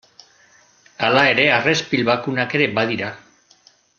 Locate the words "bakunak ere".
2.09-2.69